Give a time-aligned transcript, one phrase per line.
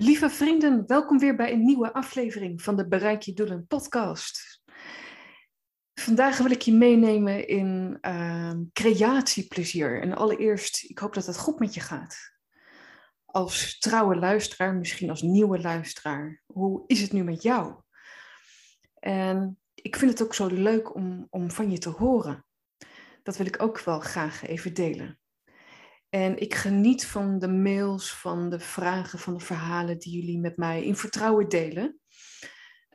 [0.00, 4.62] Lieve vrienden, welkom weer bij een nieuwe aflevering van de Bereik je Doelen podcast.
[5.94, 10.02] Vandaag wil ik je meenemen in uh, creatieplezier.
[10.02, 12.16] En allereerst, ik hoop dat het goed met je gaat.
[13.24, 17.74] Als trouwe luisteraar, misschien als nieuwe luisteraar, hoe is het nu met jou?
[18.98, 22.44] En ik vind het ook zo leuk om, om van je te horen.
[23.22, 25.17] Dat wil ik ook wel graag even delen.
[26.08, 30.56] En ik geniet van de mails, van de vragen, van de verhalen die jullie met
[30.56, 32.00] mij in vertrouwen delen.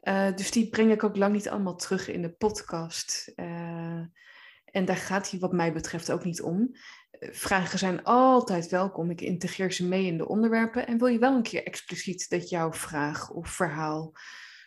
[0.04, 3.32] Uh, dus die breng ik ook lang niet allemaal terug in de podcast.
[3.36, 4.06] Uh,
[4.66, 6.60] en daar gaat hij wat mij betreft ook niet om.
[7.20, 9.10] Uh, vragen zijn altijd welkom.
[9.10, 10.88] Ik integreer ze mee in de onderwerpen.
[10.88, 14.14] En wil je wel een keer expliciet dat jouw vraag of verhaal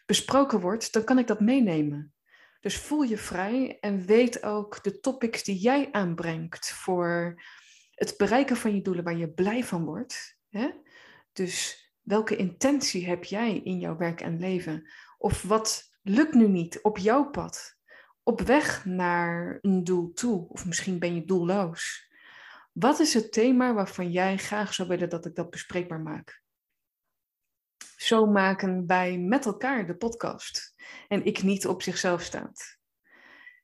[0.07, 2.15] besproken wordt, dan kan ik dat meenemen.
[2.61, 7.43] Dus voel je vrij en weet ook de topics die jij aanbrengt voor
[7.97, 10.39] het bereiken van je doelen waar je blij van wordt.
[10.49, 10.71] Hè?
[11.33, 14.91] Dus welke intentie heb jij in jouw werk en leven?
[15.19, 17.77] Of wat lukt nu niet op jouw pad?
[18.23, 22.11] Op weg naar een doel toe, of misschien ben je doelloos.
[22.73, 26.43] Wat is het thema waarvan jij graag zou willen dat ik dat bespreekbaar maak?
[27.97, 30.75] Zo maken wij met elkaar de podcast
[31.09, 32.79] en ik niet op zichzelf staat.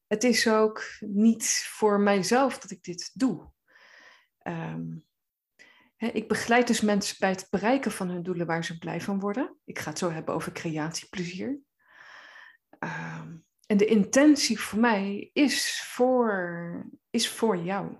[0.07, 3.52] Het is ook niet voor mijzelf dat ik dit doe.
[4.45, 5.05] Um,
[5.97, 9.57] ik begeleid dus mensen bij het bereiken van hun doelen waar ze blij van worden.
[9.65, 11.59] Ik ga het zo hebben over creatieplezier.
[12.79, 17.97] Um, en de intentie voor mij is voor, is voor jou.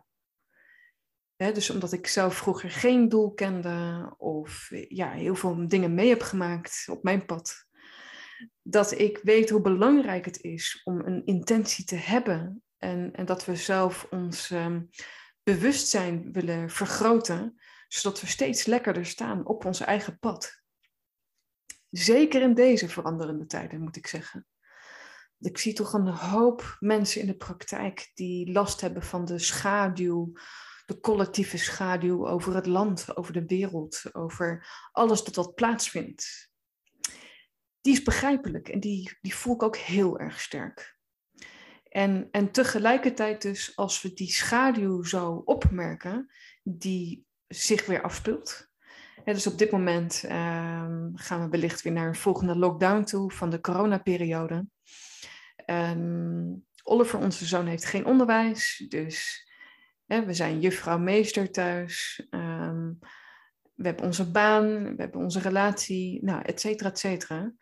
[1.37, 6.23] dus omdat ik zelf vroeger geen doel kende of ja, heel veel dingen mee heb
[6.23, 7.67] gemaakt op mijn pad,
[8.63, 13.45] dat ik weet hoe belangrijk het is om een intentie te hebben en, en dat
[13.45, 14.89] we zelf ons um,
[15.43, 20.63] bewustzijn willen vergroten, zodat we steeds lekkerder staan op ons eigen pad.
[21.91, 24.47] Zeker in deze veranderende tijden, moet ik zeggen.
[25.39, 30.33] Ik zie toch een hoop mensen in de praktijk die last hebben van de schaduw,
[30.87, 36.51] de collectieve schaduw over het land, over de wereld, over alles dat wat plaatsvindt.
[37.81, 41.01] Die is begrijpelijk en die, die voel ik ook heel erg sterk.
[41.93, 46.31] En, en tegelijkertijd dus, als we die schaduw zo opmerken,
[46.63, 48.69] die zich weer afspeelt.
[49.25, 53.51] dus op dit moment um, gaan we wellicht weer naar een volgende lockdown toe van
[53.51, 54.67] de coronaperiode.
[55.67, 59.49] Um, Oliver, onze zoon, heeft geen onderwijs, dus
[60.07, 62.27] hè, we zijn juffrouw meester thuis.
[62.31, 62.99] Um,
[63.75, 67.53] we hebben onze baan, we hebben onze relatie, nou, et cetera, et cetera.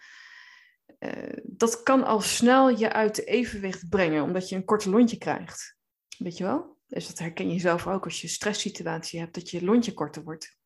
[1.00, 5.76] Uh, dat kan al snel je uit evenwicht brengen, omdat je een korte lontje krijgt.
[6.18, 6.78] Weet je wel?
[6.86, 10.22] Dus dat herken je zelf ook als je een stresssituatie hebt, dat je lontje korter
[10.22, 10.58] wordt.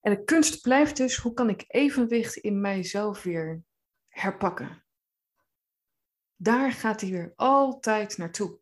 [0.00, 3.62] En de kunst blijft dus, hoe kan ik evenwicht in mijzelf weer
[4.08, 4.84] herpakken?
[6.36, 8.58] Daar gaat hij weer altijd naartoe.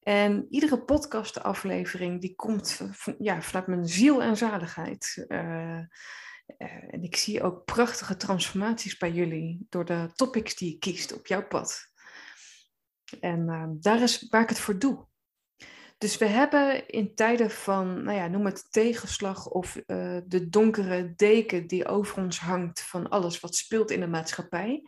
[0.00, 2.80] En iedere podcastaflevering die komt
[3.18, 5.24] ja, vanuit mijn ziel en zaligheid.
[5.28, 5.80] Uh,
[6.58, 11.12] uh, en ik zie ook prachtige transformaties bij jullie door de topics die je kiest
[11.12, 11.90] op jouw pad.
[13.20, 15.06] En uh, daar is waar ik het voor doe.
[15.98, 21.14] Dus we hebben in tijden van, nou ja, noem het tegenslag of uh, de donkere
[21.14, 24.82] deken die over ons hangt van alles wat speelt in de maatschappij.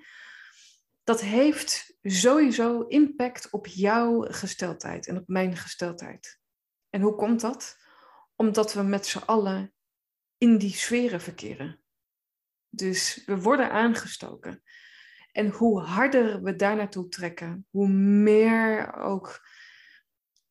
[1.05, 6.41] Dat heeft sowieso impact op jouw gesteldheid en op mijn gesteldheid.
[6.91, 7.77] En hoe komt dat?
[8.37, 9.73] Omdat we met z'n allen
[10.39, 11.81] in die sferen verkeren.
[12.69, 14.63] Dus we worden aangestoken.
[15.33, 19.47] En hoe harder we daar naartoe trekken, hoe meer ook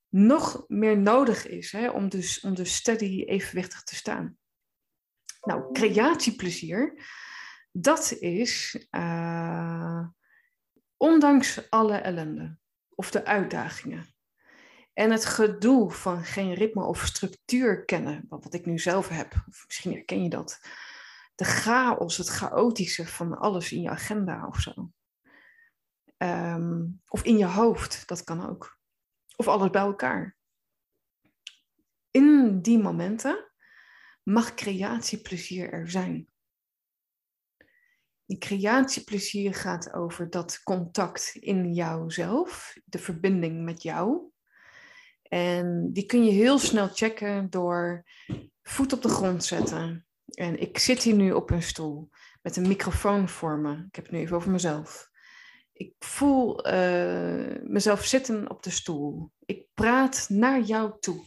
[0.10, 4.38] nog meer nodig is hè, om, dus, om dus steady evenwichtig te staan.
[5.42, 7.06] Nou, creatieplezier,
[7.72, 10.08] dat is uh,
[10.98, 12.58] ondanks alle ellende
[12.96, 14.17] of de uitdagingen
[14.98, 19.64] en het gedoe van geen ritme of structuur kennen, wat ik nu zelf heb, of
[19.66, 20.60] misschien herken je dat.
[21.36, 24.92] De chaos, het chaotische van alles in je agenda of zo.
[26.18, 28.80] Um, of in je hoofd, dat kan ook.
[29.36, 30.38] of alles bij elkaar.
[32.12, 33.52] In die momenten
[34.24, 36.30] mag creatieplezier er zijn.
[38.26, 44.36] Die creatieplezier gaat over dat contact in jouzelf, de verbinding met jou.
[45.28, 48.06] En die kun je heel snel checken door
[48.62, 50.08] voet op de grond zetten.
[50.26, 52.10] En ik zit hier nu op een stoel
[52.42, 53.72] met een microfoon voor me.
[53.72, 55.10] Ik heb het nu even over mezelf.
[55.74, 59.32] Ik voel uh, mezelf zitten op de stoel.
[59.46, 61.26] Ik praat naar jou toe.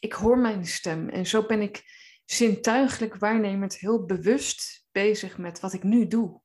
[0.00, 1.08] Ik hoor mijn stem.
[1.08, 1.82] En zo ben ik
[2.24, 6.40] zintuigelijk waarnemend heel bewust bezig met wat ik nu doe.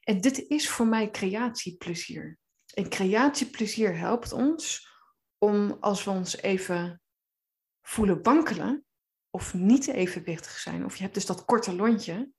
[0.00, 2.38] En dit is voor mij creatieplezier.
[2.74, 4.90] En creatieplezier helpt ons
[5.42, 7.02] om als we ons even
[7.82, 8.84] voelen wankelen
[9.30, 12.32] of niet evenwichtig zijn, of je hebt dus dat korte lontje,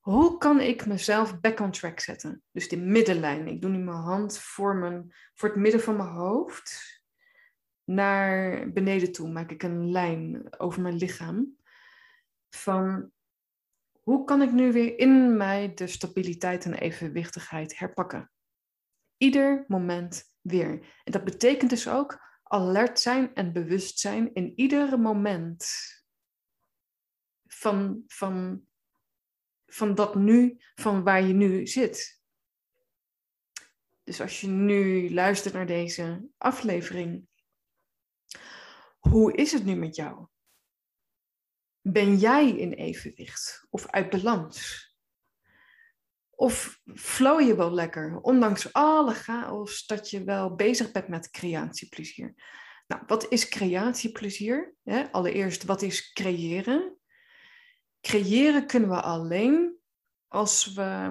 [0.00, 2.42] hoe kan ik mezelf back on track zetten?
[2.50, 3.46] Dus die middenlijn.
[3.46, 7.02] Ik doe nu mijn hand voor, mijn, voor het midden van mijn hoofd
[7.84, 9.30] naar beneden toe.
[9.30, 11.56] Maak ik een lijn over mijn lichaam.
[12.50, 13.10] Van
[14.02, 18.30] hoe kan ik nu weer in mij de stabiliteit en evenwichtigheid herpakken?
[19.16, 21.00] Ieder moment weer.
[21.04, 25.66] En dat betekent dus ook alert zijn en bewust zijn in ieder moment
[27.46, 28.66] van, van,
[29.66, 32.22] van dat nu, van waar je nu zit.
[34.02, 37.28] Dus als je nu luistert naar deze aflevering,
[38.98, 40.26] hoe is het nu met jou?
[41.80, 44.88] Ben jij in evenwicht of uit balans?
[46.36, 52.34] Of flow je wel lekker, ondanks alle chaos, dat je wel bezig bent met creatieplezier?
[52.86, 54.74] Nou, wat is creatieplezier?
[55.10, 56.98] Allereerst, wat is creëren?
[58.00, 59.76] Creëren kunnen we alleen
[60.28, 61.10] als we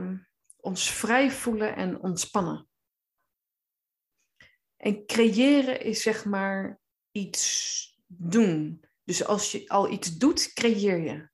[0.58, 2.68] ons vrij voelen en ontspannen.
[4.78, 6.80] En creëren is zeg maar
[7.12, 8.86] iets doen.
[9.04, 11.32] Dus als je al iets doet, creëer je.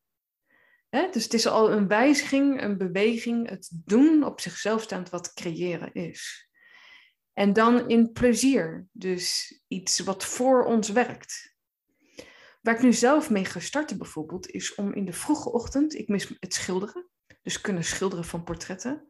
[0.89, 5.93] Dus het is al een wijziging, een beweging, het doen op zichzelf staand wat creëren
[5.93, 6.49] is.
[7.33, 11.57] En dan in plezier, dus iets wat voor ons werkt.
[12.61, 16.07] Waar ik nu zelf mee ga starten bijvoorbeeld, is om in de vroege ochtend, ik
[16.07, 17.09] mis het schilderen,
[17.41, 19.07] dus kunnen schilderen van portretten.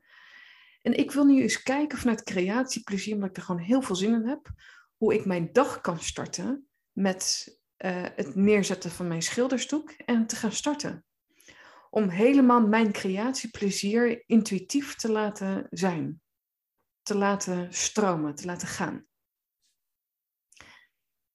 [0.82, 4.14] En ik wil nu eens kijken vanuit creatieplezier, omdat ik er gewoon heel veel zin
[4.14, 4.50] in heb,
[4.98, 7.48] hoe ik mijn dag kan starten met
[7.78, 11.06] uh, het neerzetten van mijn schilderstoek en te gaan starten.
[11.90, 16.22] Om helemaal mijn creatieplezier intuïtief te laten zijn,
[17.02, 19.06] te laten stromen, te laten gaan.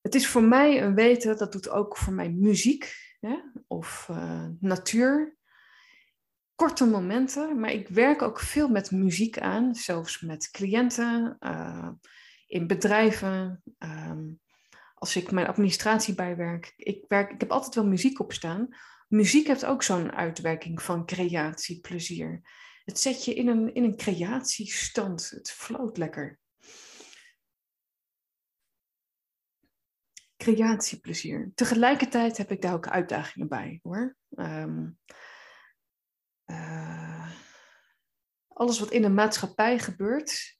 [0.00, 3.36] Het is voor mij een weten, dat doet ook voor mij muziek hè,
[3.66, 5.36] of uh, natuur.
[6.54, 11.88] Korte momenten, maar ik werk ook veel met muziek aan, zelfs met cliënten, uh,
[12.46, 13.62] in bedrijven.
[13.78, 14.40] Um,
[14.94, 18.68] als ik mijn administratie bijwerk, ik, werk, ik heb altijd wel muziek op staan.
[19.14, 22.42] Muziek heeft ook zo'n uitwerking van creatie, plezier.
[22.84, 25.30] Het zet je in een, in een creatiestand.
[25.30, 26.38] Het floot lekker.
[30.36, 31.52] Creatieplezier.
[31.54, 34.16] Tegelijkertijd heb ik daar ook uitdagingen bij hoor.
[34.30, 34.98] Um,
[36.46, 37.30] uh,
[38.48, 40.58] alles wat in de maatschappij gebeurt,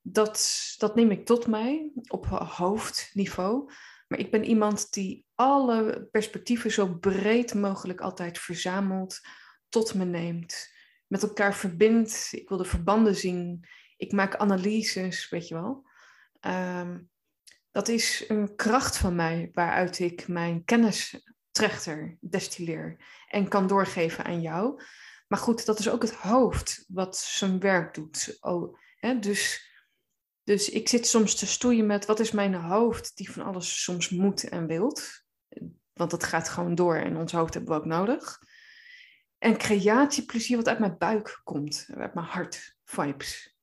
[0.00, 3.72] dat, dat neem ik tot mij op hoofdniveau.
[4.12, 9.20] Maar ik ben iemand die alle perspectieven zo breed mogelijk altijd verzamelt,
[9.68, 10.68] tot me neemt,
[11.06, 12.28] met elkaar verbindt.
[12.30, 13.68] Ik wil de verbanden zien.
[13.96, 15.86] Ik maak analyses, weet je wel.
[16.40, 17.10] Um,
[17.70, 24.24] dat is een kracht van mij waaruit ik mijn kennis trechter destilleer en kan doorgeven
[24.24, 24.82] aan jou.
[25.28, 28.36] Maar goed, dat is ook het hoofd wat zijn werk doet.
[28.40, 29.71] Oh, hè, dus
[30.44, 34.08] dus ik zit soms te stoeien met wat is mijn hoofd die van alles soms
[34.08, 35.24] moet en wilt.
[35.92, 38.38] Want dat gaat gewoon door en ons hoofd hebben we ook nodig.
[39.38, 43.56] En creatieplezier wat uit mijn buik komt, uit mijn hart, vibes.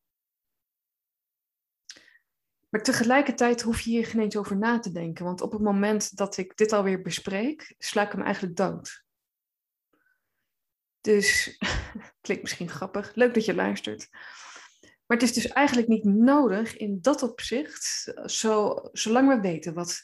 [2.70, 5.26] Maar tegelijkertijd hoef je hier geen eens over na te denken.
[5.26, 9.04] Want op het moment dat ik dit alweer bespreek, sla ik hem eigenlijk dood.
[11.02, 11.58] Dus,
[12.22, 13.16] klinkt misschien grappig.
[13.16, 14.10] Leuk dat je luistert.
[15.10, 20.02] Maar het is dus eigenlijk niet nodig in dat opzicht, zo, zolang we weten wat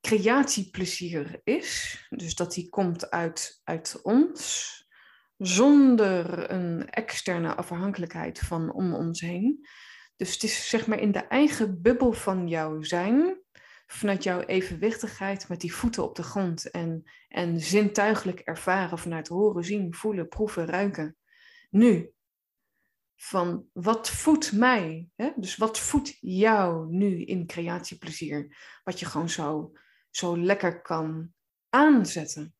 [0.00, 4.76] creatieplezier is, dus dat die komt uit, uit ons,
[5.36, 9.66] zonder een externe afhankelijkheid van om ons heen.
[10.16, 13.40] Dus het is zeg maar in de eigen bubbel van jouw zijn,
[13.86, 19.64] vanuit jouw evenwichtigheid met die voeten op de grond en, en zintuigelijk ervaren vanuit horen,
[19.64, 21.16] zien, voelen, proeven, ruiken.
[21.70, 22.12] Nu,
[23.22, 25.08] van wat voedt mij?
[25.16, 25.30] Hè?
[25.36, 28.56] Dus wat voedt jou nu in creatieplezier?
[28.84, 29.72] Wat je gewoon zo,
[30.10, 31.32] zo lekker kan
[31.68, 32.54] aanzetten.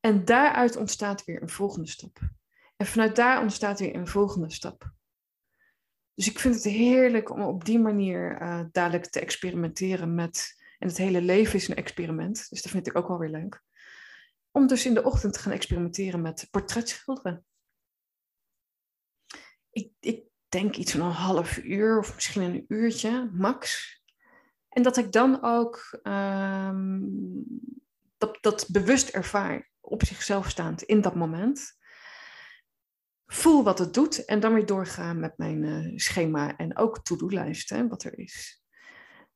[0.00, 2.18] En daaruit ontstaat weer een volgende stap.
[2.76, 4.92] En vanuit daar ontstaat weer een volgende stap.
[6.14, 10.62] Dus ik vind het heerlijk om op die manier uh, dadelijk te experimenteren met.
[10.78, 13.62] En het hele leven is een experiment, dus dat vind ik ook wel weer leuk.
[14.50, 17.44] Om dus in de ochtend te gaan experimenteren met portretschilderen.
[19.72, 23.90] Ik, ik denk iets van een half uur of misschien een uurtje, max.
[24.68, 27.14] En dat ik dan ook um,
[28.18, 31.80] dat, dat bewust ervaar, op zichzelf staand in dat moment
[33.26, 37.70] voel wat het doet en dan weer doorgaan met mijn uh, schema en ook to-do-lijst,
[37.88, 38.62] wat er is.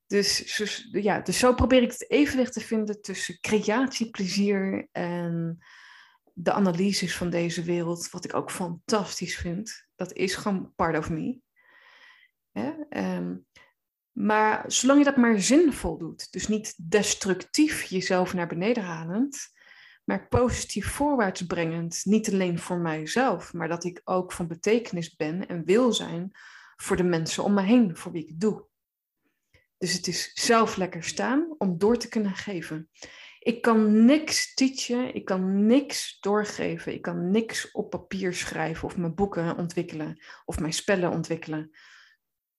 [0.07, 5.59] Dus, dus, ja, dus zo probeer ik het evenwicht te vinden tussen creatieplezier en
[6.33, 9.86] de analyses van deze wereld, wat ik ook fantastisch vind.
[9.96, 11.40] Dat is gewoon part of me.
[12.90, 13.46] Um,
[14.12, 19.48] maar zolang je dat maar zinvol doet, dus niet destructief jezelf naar beneden halend,
[20.04, 25.48] maar positief voorwaarts brengend, niet alleen voor mijzelf, maar dat ik ook van betekenis ben
[25.48, 26.30] en wil zijn
[26.76, 28.66] voor de mensen om me heen, voor wie ik het doe.
[29.78, 32.90] Dus het is zelf lekker staan om door te kunnen geven.
[33.46, 38.96] Ik kan niks teachen, ik kan niks doorgeven, ik kan niks op papier schrijven of
[38.96, 41.70] mijn boeken ontwikkelen of mijn spellen ontwikkelen,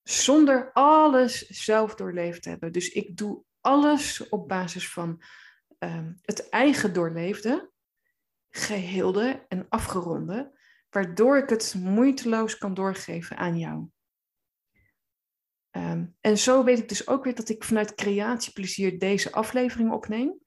[0.02, 2.72] zonder alles zelf doorleefd te hebben.
[2.72, 5.22] Dus ik doe alles op basis van
[5.78, 7.70] Ehm, het eigen doorleefde,
[8.48, 10.58] geheelde en afgeronde,
[10.90, 13.88] waardoor ik het moeiteloos kan doorgeven aan jou.
[15.70, 20.46] Ehm, en zo weet ik dus ook weer dat ik vanuit creatieplezier deze aflevering opneem.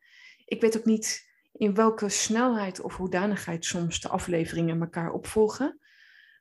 [0.51, 5.79] Ik weet ook niet in welke snelheid of hoedanigheid soms de afleveringen elkaar opvolgen.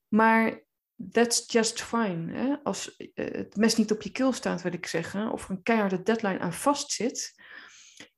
[0.08, 0.62] Maar
[1.10, 2.32] that's just fine.
[2.32, 2.56] Hè?
[2.62, 6.02] Als eh, het mes niet op je keel staat, wil ik zeggen, of een keiharde
[6.02, 7.34] deadline aan vastzit,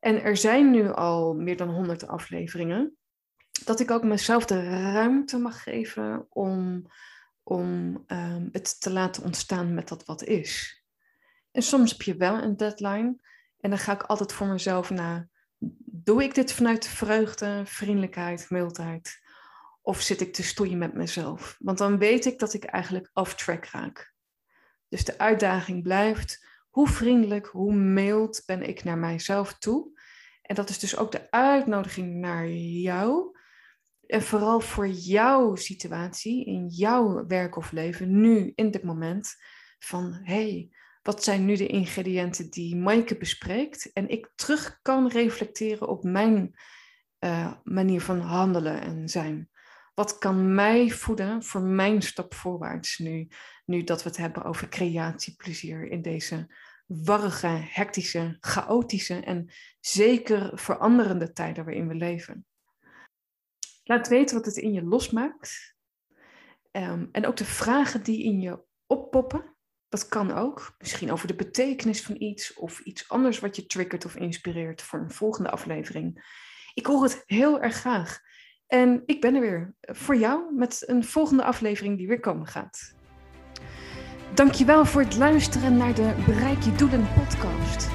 [0.00, 2.96] en er zijn nu al meer dan 100 afleveringen.
[3.64, 6.86] Dat ik ook mezelf de ruimte mag geven om,
[7.42, 7.68] om
[8.06, 10.82] um, het te laten ontstaan met dat wat is.
[11.50, 13.16] En soms heb je wel een deadline.
[13.60, 15.30] En dan ga ik altijd voor mezelf na.
[15.84, 19.20] Doe ik dit vanuit vreugde, vriendelijkheid, mildheid?
[19.82, 21.56] Of zit ik te stoeien met mezelf?
[21.58, 24.14] Want dan weet ik dat ik eigenlijk off track raak.
[24.88, 30.00] Dus de uitdaging blijft hoe vriendelijk, hoe mild ben ik naar mijzelf toe?
[30.42, 33.38] En dat is dus ook de uitnodiging naar jou.
[34.06, 39.34] En vooral voor jouw situatie, in jouw werk of leven, nu, in dit moment.
[39.78, 40.70] Van hey,
[41.02, 43.92] wat zijn nu de ingrediënten die Maaike bespreekt?
[43.92, 46.54] En ik terug kan reflecteren op mijn
[47.24, 49.50] uh, manier van handelen en zijn.
[49.94, 53.28] Wat kan mij voeden voor mijn stap voorwaarts nu,
[53.64, 56.54] nu dat we het hebben over creatieplezier in deze
[56.86, 62.46] warrige, hectische, chaotische en zeker veranderende tijden waarin we leven.
[63.84, 65.76] Laat weten wat het in je losmaakt.
[66.72, 69.51] Um, en ook de vragen die in je oppoppen.
[69.92, 70.74] Dat kan ook.
[70.78, 74.98] Misschien over de betekenis van iets of iets anders wat je triggert of inspireert voor
[74.98, 76.24] een volgende aflevering.
[76.74, 78.20] Ik hoor het heel erg graag.
[78.66, 82.94] En ik ben er weer voor jou met een volgende aflevering die weer komen gaat.
[84.34, 87.88] Dankjewel voor het luisteren naar de Bereik je Doelen podcast.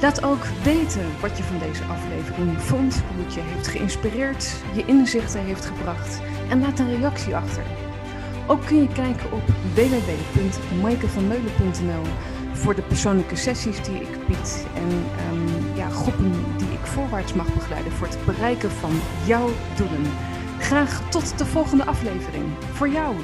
[0.00, 4.84] Laat ook weten wat je van deze aflevering vond, hoe het je heeft geïnspireerd, je
[4.86, 7.89] inzichten heeft gebracht en laat een reactie achter.
[8.50, 9.42] Ook kun je kijken op
[9.74, 12.02] www.maikevanmeulen.nl
[12.52, 14.88] voor de persoonlijke sessies die ik bied en
[15.32, 20.02] um, ja, groepen die ik voorwaarts mag begeleiden voor het bereiken van jouw doelen.
[20.58, 22.44] Graag tot de volgende aflevering.
[22.72, 23.16] Voor jou.